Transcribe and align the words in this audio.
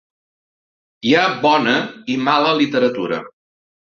Hi 1.09 1.13
ha 1.17 1.25
bona 1.43 1.75
i 2.15 2.17
mala 2.29 2.57
literatura. 2.61 3.23